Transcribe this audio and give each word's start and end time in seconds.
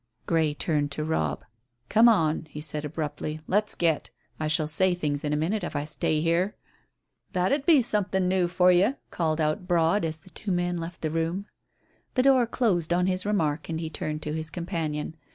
Grey 0.25 0.55
turned 0.55 0.89
to 0.91 1.03
Robb. 1.03 1.45
"Come 1.87 2.09
on," 2.09 2.47
he 2.49 2.59
said 2.59 2.83
abruptly. 2.83 3.39
"Let's 3.45 3.75
get. 3.75 4.09
I 4.39 4.47
shall 4.47 4.65
say 4.65 4.95
things 4.95 5.23
in 5.23 5.31
a 5.31 5.35
minute 5.37 5.63
if 5.63 5.75
I 5.75 5.85
stay 5.85 6.21
here." 6.21 6.55
"That 7.33 7.51
'ud 7.51 7.67
be 7.67 7.83
something 7.83 8.27
new 8.27 8.47
for 8.47 8.71
you," 8.71 8.95
called 9.11 9.39
out 9.39 9.67
Broad, 9.67 10.03
as 10.03 10.17
the 10.19 10.31
two 10.31 10.51
men 10.51 10.77
left 10.79 11.01
the 11.01 11.11
room. 11.11 11.45
The 12.15 12.23
door 12.23 12.47
closed 12.47 12.91
on 12.91 13.05
his 13.05 13.27
remark 13.27 13.69
and 13.69 13.79
he 13.79 13.91
turned 13.91 14.23
to 14.23 14.33
his 14.33 14.49
companion. 14.49 15.15